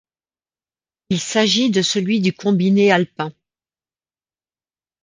Il 1.11 1.19
s'agit 1.19 1.69
de 1.69 1.83
celui 1.83 2.21
du 2.21 2.33
combiné 2.33 2.91
alpin. 2.91 3.31